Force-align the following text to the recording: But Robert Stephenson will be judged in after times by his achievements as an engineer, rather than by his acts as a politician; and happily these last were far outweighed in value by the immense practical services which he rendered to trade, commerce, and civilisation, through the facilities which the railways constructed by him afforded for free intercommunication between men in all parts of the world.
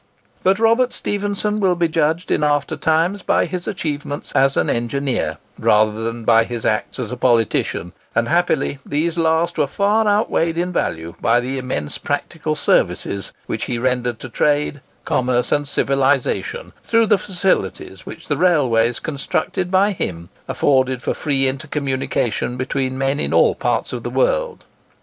But 0.41 0.57
Robert 0.57 0.93
Stephenson 0.93 1.59
will 1.59 1.75
be 1.75 1.87
judged 1.87 2.31
in 2.31 2.43
after 2.43 2.75
times 2.75 3.21
by 3.21 3.45
his 3.45 3.67
achievements 3.67 4.31
as 4.31 4.57
an 4.57 4.67
engineer, 4.67 5.37
rather 5.59 6.03
than 6.03 6.23
by 6.23 6.43
his 6.43 6.65
acts 6.65 6.97
as 6.97 7.11
a 7.11 7.15
politician; 7.15 7.93
and 8.15 8.27
happily 8.27 8.79
these 8.83 9.15
last 9.15 9.59
were 9.59 9.67
far 9.67 10.07
outweighed 10.07 10.57
in 10.57 10.73
value 10.73 11.13
by 11.21 11.39
the 11.39 11.59
immense 11.59 11.99
practical 11.99 12.55
services 12.55 13.31
which 13.45 13.65
he 13.65 13.77
rendered 13.77 14.17
to 14.21 14.29
trade, 14.29 14.81
commerce, 15.05 15.51
and 15.51 15.67
civilisation, 15.67 16.73
through 16.83 17.05
the 17.05 17.19
facilities 17.19 18.03
which 18.03 18.27
the 18.27 18.37
railways 18.37 18.97
constructed 18.97 19.69
by 19.69 19.91
him 19.91 20.29
afforded 20.47 21.03
for 21.03 21.13
free 21.13 21.47
intercommunication 21.47 22.57
between 22.57 22.97
men 22.97 23.19
in 23.19 23.35
all 23.35 23.53
parts 23.53 23.93
of 23.93 24.01
the 24.01 24.09
world. 24.09 24.63